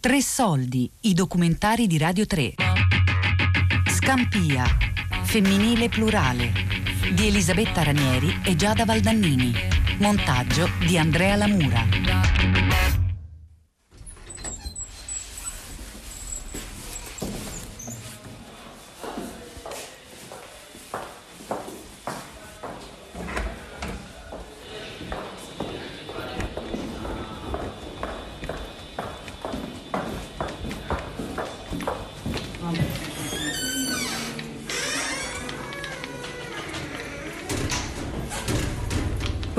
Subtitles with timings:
[0.00, 2.54] Tre soldi, i documentari di Radio 3.
[3.86, 4.64] Scampia,
[5.24, 6.52] femminile plurale,
[7.12, 9.52] di Elisabetta Ranieri e Giada Valdannini.
[9.98, 11.99] Montaggio di Andrea Lamura.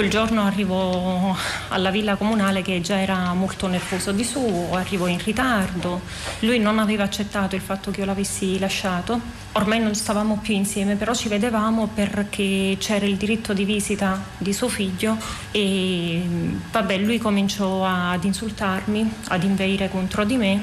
[0.01, 1.37] Quel giorno arrivo
[1.67, 6.01] alla villa comunale che già era molto nervoso di suo, arrivo in ritardo,
[6.39, 9.19] lui non aveva accettato il fatto che io l'avessi lasciato,
[9.51, 14.53] ormai non stavamo più insieme, però ci vedevamo perché c'era il diritto di visita di
[14.53, 15.17] suo figlio
[15.51, 16.27] e
[16.71, 20.61] vabbè, lui cominciò ad insultarmi, ad inveire contro di me.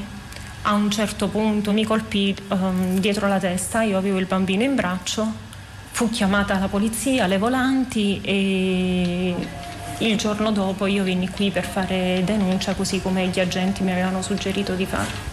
[0.62, 4.74] A un certo punto mi colpì um, dietro la testa, io avevo il bambino in
[4.74, 5.46] braccio
[5.98, 9.34] Fu chiamata la polizia, le volanti e
[9.98, 14.22] il giorno dopo io venni qui per fare denuncia così come gli agenti mi avevano
[14.22, 15.26] suggerito di fare.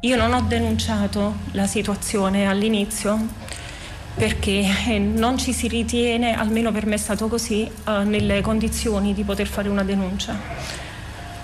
[0.00, 3.56] Io non ho denunciato la situazione all'inizio
[4.18, 9.14] perché eh, non ci si ritiene, almeno per me è stato così, eh, nelle condizioni
[9.14, 10.76] di poter fare una denuncia.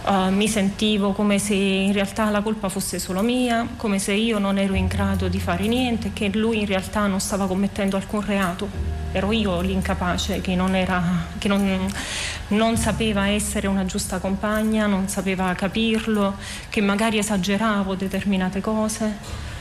[0.06, 4.39] Uh, mi sentivo come se in realtà la colpa fosse solo mia, come se io
[4.39, 8.22] non ero in grado di fare niente, che lui in realtà non stava commettendo alcun
[8.22, 8.69] reato.
[9.12, 11.00] Ero io l'incapace che, non, era,
[11.38, 11.91] che non,
[12.48, 16.36] non sapeva essere una giusta compagna, non sapeva capirlo,
[16.69, 19.53] che magari esageravo determinate cose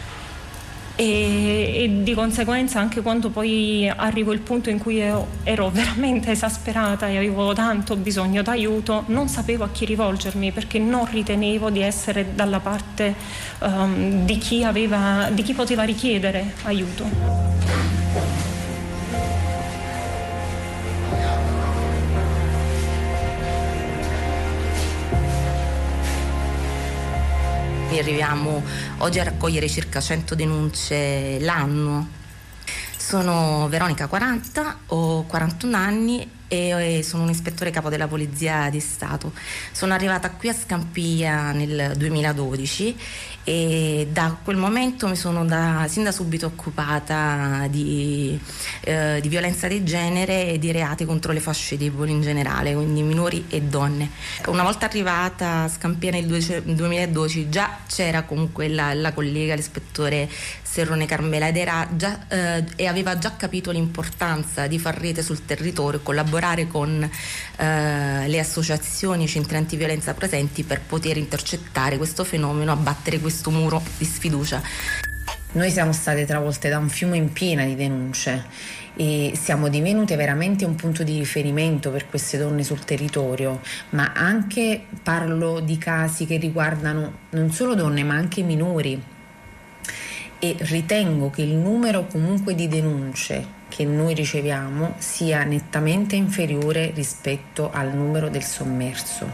[1.04, 6.32] e, e, di conseguenza anche quando poi arrivo il punto in cui ero, ero, veramente
[6.32, 11.82] esasperata e avevo tanto bisogno d'aiuto, non sapevo a chi rivolgermi perché non ritenevo di
[11.82, 13.14] essere dalla parte
[13.60, 17.73] um, di, chi aveva, di chi poteva richiedere aiuto.
[27.94, 28.64] Noi arriviamo
[28.98, 32.08] oggi a raccogliere circa 100 denunce l'anno.
[32.98, 39.32] Sono Veronica 40, ho 41 anni e sono un ispettore capo della Polizia di Stato.
[39.72, 42.96] Sono arrivata qui a Scampia nel 2012
[43.46, 48.40] e da quel momento mi sono da, sin da subito occupata di,
[48.82, 53.02] eh, di, violenza di genere e di reati contro le fasce deboli in generale, quindi
[53.02, 54.10] minori e donne.
[54.48, 60.30] Una volta arrivata a Scampia nel 2012 già c'era comunque la, la collega, l'ispettore
[60.62, 61.62] Serrone Carmela ed
[61.96, 66.33] già, eh, e aveva già capito l'importanza di far rete sul territorio e collaborare
[66.68, 67.04] con
[67.58, 74.06] eh, le associazioni centri antiviolenza presenti per poter intercettare questo fenomeno, abbattere questo muro di
[74.06, 74.62] sfiducia.
[75.54, 78.46] Noi siamo state travolte da un fiume in piena di denunce
[78.96, 84.86] e siamo divenute veramente un punto di riferimento per queste donne sul territorio, ma anche
[85.04, 89.02] parlo di casi che riguardano non solo donne ma anche minori
[90.40, 97.72] e ritengo che il numero comunque di denunce che noi riceviamo sia nettamente inferiore rispetto
[97.72, 99.26] al numero del sommerso.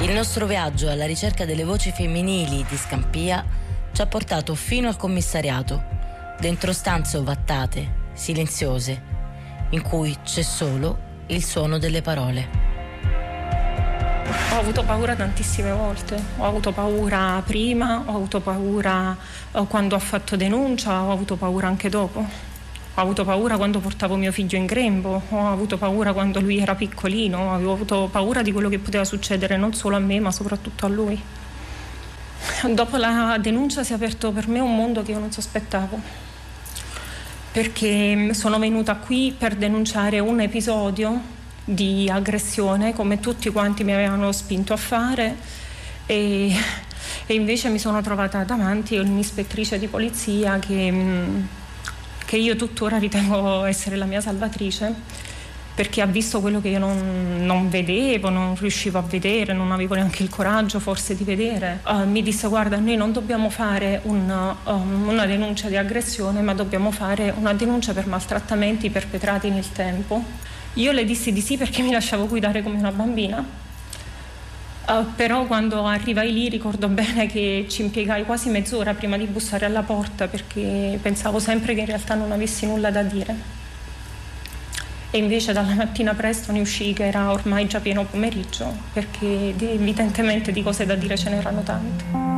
[0.00, 3.44] Il nostro viaggio alla ricerca delle voci femminili di Scampia
[3.90, 5.82] ci ha portato fino al commissariato
[6.38, 9.09] dentro stanze ovattate, silenziose,
[9.70, 12.68] in cui c'è solo il suono delle parole.
[14.52, 19.16] Ho avuto paura tantissime volte, ho avuto paura prima, ho avuto paura
[19.52, 22.18] eh, quando ho fatto denuncia, ho avuto paura anche dopo.
[22.20, 26.74] Ho avuto paura quando portavo mio figlio in grembo, ho avuto paura quando lui era
[26.74, 30.86] piccolino, avevo avuto paura di quello che poteva succedere non solo a me ma soprattutto
[30.86, 31.20] a lui.
[32.72, 36.28] Dopo la denuncia si è aperto per me un mondo che io non sospettavo
[37.52, 41.20] perché sono venuta qui per denunciare un episodio
[41.64, 45.36] di aggressione come tutti quanti mi avevano spinto a fare
[46.06, 46.52] e,
[47.26, 50.92] e invece mi sono trovata davanti un'ispettrice di polizia che,
[52.24, 55.28] che io tuttora ritengo essere la mia salvatrice
[55.74, 59.94] perché ha visto quello che io non, non, vedevo, non riuscivo a vedere, non avevo
[59.94, 61.80] neanche il coraggio forse di vedere.
[61.86, 66.54] Uh, mi disse guarda noi non dobbiamo fare una, um, una denuncia di aggressione ma
[66.54, 70.22] dobbiamo fare una denuncia per maltrattamenti perpetrati nel tempo.
[70.74, 73.44] Io le dissi di sì perché mi lasciavo guidare come una bambina.
[74.86, 79.64] Uh, però quando arrivai lì ricordo bene che ci impiegai quasi mezz'ora prima di bussare
[79.64, 83.59] alla porta perché pensavo sempre che in realtà non avessi nulla da dire
[85.10, 90.52] e invece dalla mattina presto ne uscì che era ormai già pieno pomeriggio perché evidentemente
[90.52, 92.30] di cose da dire ce n'erano tante.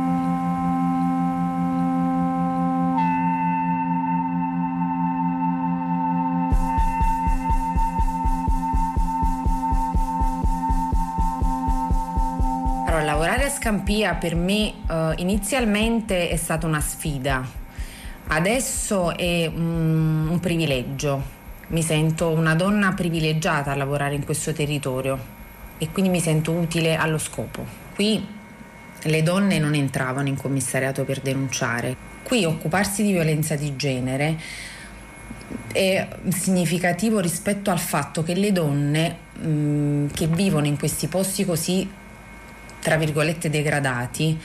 [13.03, 17.45] lavorare a Scampia per me uh, inizialmente è stata una sfida,
[18.27, 21.42] adesso è um, un privilegio
[21.73, 25.41] mi sento una donna privilegiata a lavorare in questo territorio
[25.79, 27.65] e quindi mi sento utile allo scopo.
[27.95, 28.23] Qui
[29.01, 31.95] le donne non entravano in commissariato per denunciare.
[32.21, 34.39] Qui occuparsi di violenza di genere
[35.71, 41.43] è significativo rispetto al fatto che le donne mh, mm, che vivono in questi posti
[41.43, 41.89] così,
[42.81, 44.39] tra virgolette, degradati,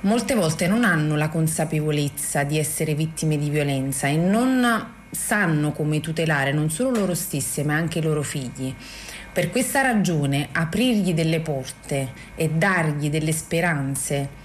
[0.00, 6.00] molte volte non hanno la consapevolezza di essere vittime di violenza e non sanno come
[6.00, 8.72] tutelare non solo loro stesse ma anche i loro figli.
[9.32, 14.44] Per questa ragione aprirgli delle porte e dargli delle speranze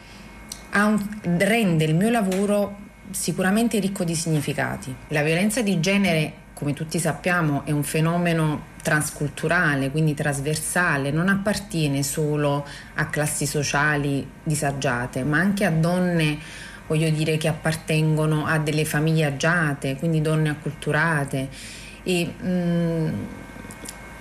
[0.73, 2.77] un, rende il mio lavoro
[3.11, 4.93] sicuramente ricco di significati.
[5.09, 12.03] La violenza di genere, come tutti sappiamo, è un fenomeno transculturale, quindi trasversale, non appartiene
[12.03, 12.65] solo
[12.95, 16.39] a classi sociali disagiate, ma anche a donne
[16.91, 21.47] voglio dire che appartengono a delle famiglie agiate, quindi donne acculturate.
[22.03, 23.09] E mh, mm,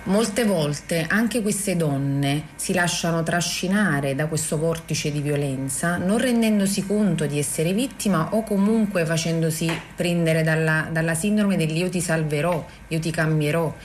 [0.03, 6.85] molte volte anche queste donne si lasciano trascinare da questo vortice di violenza non rendendosi
[6.87, 12.99] conto di essere vittima o comunque facendosi prendere dalla, dalla sindrome dell'io ti salverò, io
[12.99, 13.75] ti cambierò.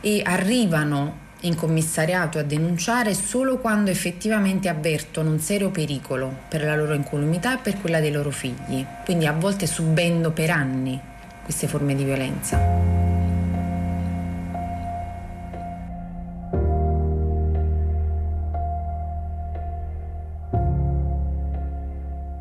[0.00, 6.74] E arrivano in commissariato a denunciare solo quando effettivamente avvertono un serio pericolo per la
[6.74, 11.00] loro incolumità e per quella dei loro figli, quindi a volte subendo per anni
[11.42, 13.02] queste forme di violenza.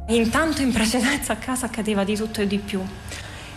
[0.08, 2.82] Intanto in precedenza a casa accadeva di tutto e di più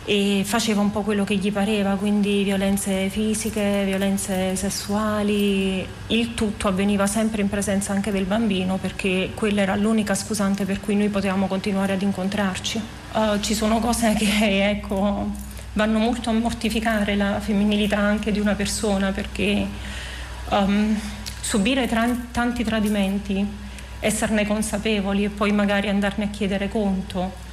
[0.08, 6.68] e faceva un po' quello che gli pareva, quindi violenze fisiche, violenze sessuali, il tutto
[6.68, 11.08] avveniva sempre in presenza anche del bambino perché quella era l'unica scusante per cui noi
[11.08, 12.80] potevamo continuare ad incontrarci.
[13.14, 15.28] Uh, ci sono cose che ecco,
[15.72, 19.66] vanno molto a mortificare la femminilità anche di una persona perché
[20.50, 20.96] um,
[21.40, 23.44] subire tra- tanti tradimenti,
[23.98, 27.44] esserne consapevoli e poi magari andarne a chiedere conto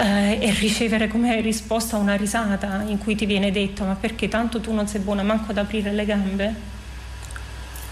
[0.00, 4.60] eh, e ricevere come risposta una risata in cui ti viene detto ma perché tanto
[4.60, 6.78] tu non sei buona manco ad aprire le gambe?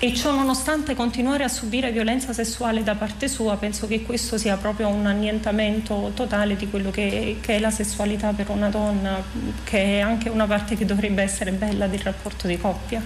[0.01, 4.57] E ciò nonostante continuare a subire violenza sessuale da parte sua, penso che questo sia
[4.57, 9.21] proprio un annientamento totale di quello che, che, è la sessualità per una donna,
[9.65, 13.03] che è anche una parte che dovrebbe essere bella del rapporto di coppia.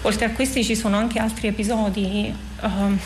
[0.00, 2.34] Oltre a questi ci sono anche altri episodi.
[2.60, 2.96] Uh,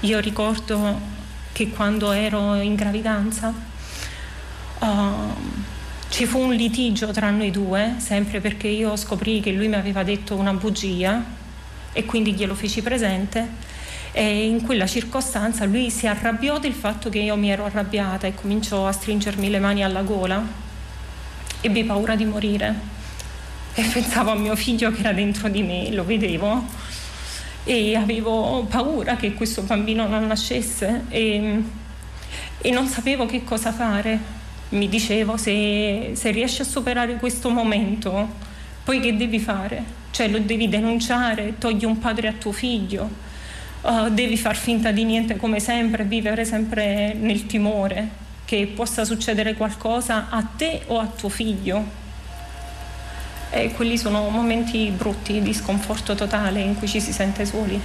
[0.00, 1.22] io ricordo
[1.54, 3.54] che quando ero in gravidanza
[4.80, 4.86] uh,
[6.08, 10.02] ci fu un litigio tra noi due, sempre perché io scoprì che lui mi aveva
[10.02, 11.22] detto una bugia
[11.92, 13.72] e quindi glielo feci presente.
[14.10, 18.34] E in quella circostanza lui si arrabbiò del fatto che io mi ero arrabbiata e
[18.34, 20.42] cominciò a stringermi le mani alla gola.
[21.60, 22.74] Ebbi paura di morire.
[23.74, 26.82] E pensavo a mio figlio che era dentro di me, lo vedevo
[27.64, 31.62] e avevo paura che questo bambino non nascesse e,
[32.58, 34.42] e non sapevo che cosa fare.
[34.70, 38.28] Mi dicevo se, se riesci a superare questo momento,
[38.84, 39.82] poi che devi fare?
[40.10, 43.08] Cioè lo devi denunciare, togli un padre a tuo figlio,
[43.82, 49.54] uh, devi far finta di niente come sempre, vivere sempre nel timore che possa succedere
[49.54, 52.02] qualcosa a te o a tuo figlio
[53.54, 57.80] e quelli sono momenti brutti di sconforto totale in cui ci si sente soli.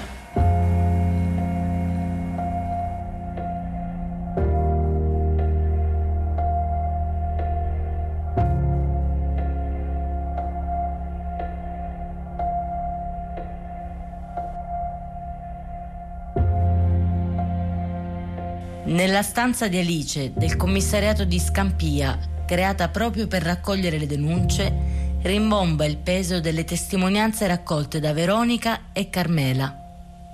[18.85, 25.85] Nella stanza di Alice del commissariato di Scampia, creata proprio per raccogliere le denunce, rimbomba
[25.85, 29.75] il peso delle testimonianze raccolte da Veronica e Carmela,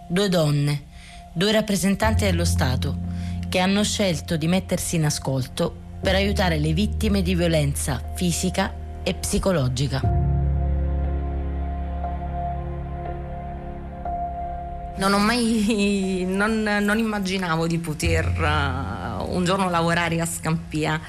[0.07, 0.83] due donne,
[1.33, 2.95] due rappresentanti dello Stato,
[3.49, 9.15] che hanno scelto di mettersi in ascolto per aiutare le vittime di violenza fisica e
[9.15, 10.01] psicologica.
[14.97, 21.01] Non ho mai, non, non immaginavo di poter uh, un giorno lavorare a Scampia.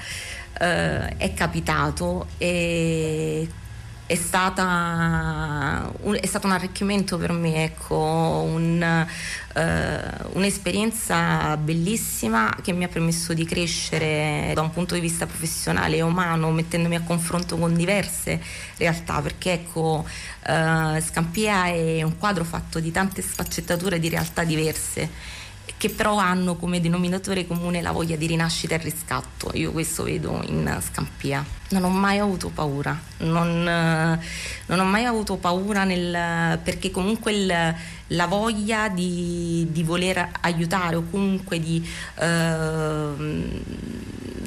[0.59, 3.47] Uh, è capitato e
[4.07, 9.05] è, stata, un, è stato un arricchimento per me, ecco, un,
[9.53, 15.97] uh, un'esperienza bellissima che mi ha permesso di crescere da un punto di vista professionale
[15.97, 18.41] e umano, mettendomi a confronto con diverse
[18.77, 20.05] realtà, perché ecco,
[20.47, 25.35] uh, Scampia è un quadro fatto di tante sfaccettature di realtà diverse
[25.77, 29.51] che però hanno come denominatore comune la voglia di rinascita e riscatto.
[29.53, 31.45] Io questo vedo in Scampia.
[31.69, 33.63] Non ho mai avuto paura, non,
[34.65, 37.75] non ho mai avuto paura nel, perché comunque il,
[38.07, 43.11] la voglia di, di, voler aiutare o comunque di, eh,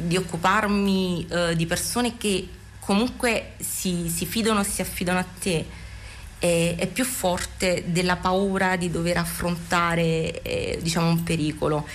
[0.03, 2.49] di occuparmi eh, di persone che
[2.81, 5.67] comunque si, si fidano e si affidano a te
[6.41, 11.87] è, è, più forte della paura di dover affrontare eh, diciamo un pericolo.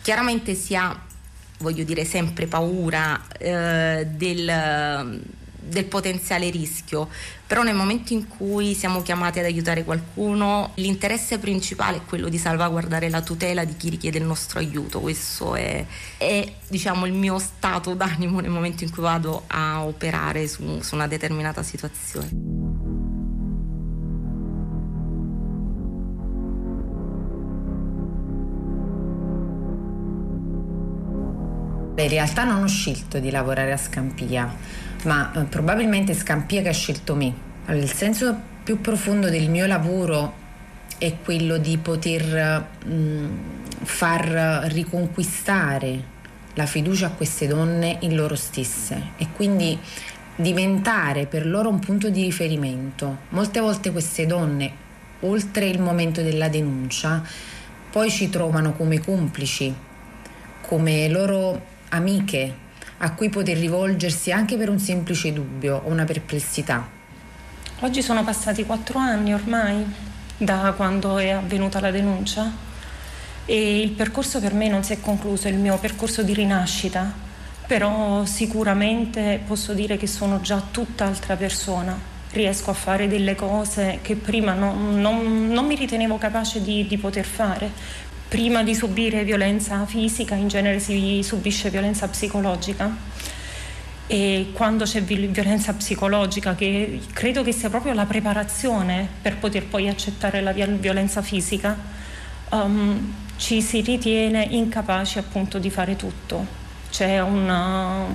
[0.00, 0.98] Chiaramente si ha,
[1.58, 5.20] voglio dire, sempre paura eh, del,
[5.62, 7.08] del potenziale rischio,
[7.46, 12.38] però nel momento in cui siamo chiamati ad aiutare qualcuno, l'interesse principale è quello di
[12.38, 15.00] salvaguardare la tutela di chi richiede il nostro aiuto.
[15.00, 15.84] Questo è,
[16.16, 20.94] è diciamo, il mio stato d'animo nel momento in cui vado a operare su, su
[20.94, 22.71] una determinata situazione.
[31.94, 34.50] In realtà non ho scelto di lavorare a Scampia,
[35.04, 37.32] ma eh, probabilmente Scampia che ha scelto me.
[37.66, 38.34] Allora, il senso
[38.64, 40.40] più profondo del mio lavoro
[40.96, 43.26] è quello di poter mh, mm,
[43.82, 46.10] far riconquistare
[46.54, 49.78] la fiducia a queste donne in loro stesse e quindi
[50.36, 53.18] diventare per loro un punto di riferimento.
[53.30, 54.72] Molte volte queste donne,
[55.20, 57.22] oltre il momento della denuncia,
[57.90, 59.74] poi ci trovano come complici,
[60.62, 66.88] come loro amiche a cui poter rivolgersi anche per un semplice dubbio o una perplessità.
[67.80, 69.84] Oggi sono passati quattro anni ormai
[70.36, 72.50] da quando è avvenuta la denuncia
[73.44, 77.12] e il percorso per me non si è concluso, il mio percorso di rinascita,
[77.66, 82.10] però sicuramente posso dire che sono già tutt'altra persona.
[82.30, 86.96] Riesco a fare delle cose che prima non, non, non mi ritenevo capace di, di
[86.96, 87.70] poter fare
[88.32, 92.90] prima di subire violenza fisica in genere si subisce violenza psicologica
[94.06, 99.86] e quando c'è violenza psicologica, che credo che sia proprio la preparazione per poter poi
[99.86, 101.76] accettare la violenza fisica,
[102.52, 106.46] um, ci si ritiene incapaci appunto di fare tutto.
[106.88, 108.06] C'è una,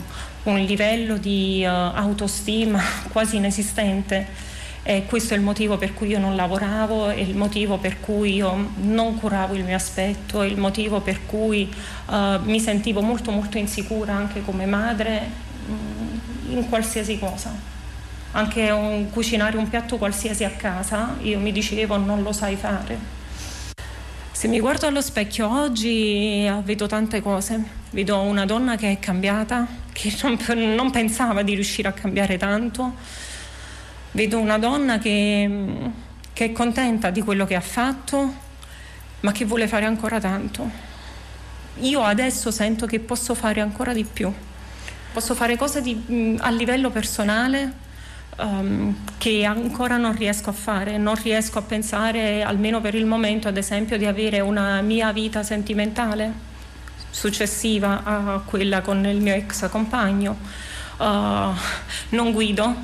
[0.43, 2.81] un livello di uh, autostima
[3.13, 4.46] quasi inesistente
[4.89, 8.35] e questo è il motivo per cui io non lavoravo, è il motivo per cui
[8.35, 11.69] io non curavo il mio aspetto, è il motivo per cui
[12.05, 15.29] uh, mi sentivo molto molto insicura anche come madre
[15.67, 17.53] mh, mm, in qualsiasi cosa.
[18.31, 22.97] Anche un, cucinare un piatto qualsiasi a casa, io mi dicevo non lo sai fare.
[24.31, 28.99] Se mi guardo allo specchio oggi eh, vedo tante cose, vedo una donna che è
[28.99, 30.37] cambiata, che non,
[30.75, 33.25] non pensava di riuscire a cambiare tanto,
[34.11, 35.67] Vedo una donna che,
[36.33, 38.33] che è contenta di quello che ha fatto,
[39.19, 40.69] ma che vuole fare ancora tanto.
[41.81, 44.31] Io adesso sento che posso fare ancora di più.
[45.13, 47.71] Posso fare cose di, a livello personale
[48.37, 50.97] um, che ancora non riesco a fare.
[50.97, 55.43] Non riesco a pensare, almeno per il momento, ad esempio, di avere una mia vita
[55.43, 56.45] sentimentale
[57.09, 60.37] successiva a quella con il mio ex compagno.
[60.97, 61.53] Uh,
[62.09, 62.75] non guido,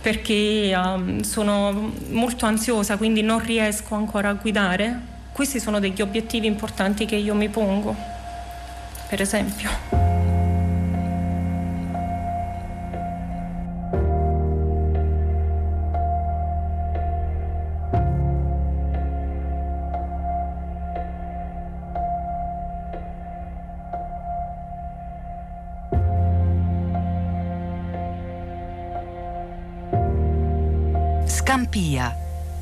[0.00, 4.98] perché um, sono molto ansiosa, quindi non riesco ancora a guidare.
[5.32, 7.94] Questi sono degli obiettivi importanti che io mi pongo,
[9.08, 9.99] per esempio.
[31.70, 32.12] Scampia,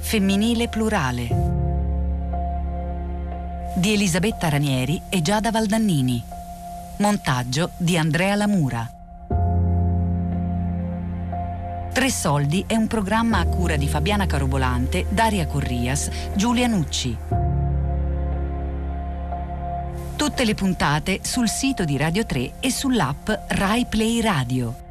[0.01, 1.29] femminile plurale.
[3.75, 6.23] Di Elisabetta Ranieri e Giada Valdannini.
[6.99, 8.87] Montaggio di Andrea Lamura.
[11.91, 17.17] Tre Soldi è un programma a cura di Fabiana Carobolante, Daria Corrias, Giulia Nucci.
[20.17, 24.88] Tutte le puntate sul sito di Radio 3 e sull'app Rai Play Radio.